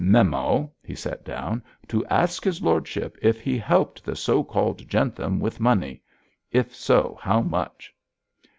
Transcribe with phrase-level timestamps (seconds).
[0.03, 5.39] 'Memo,' he set down, 'to ask his lordship if he helped the so called Jentham
[5.39, 6.01] with money.
[6.49, 7.93] If so, how much?'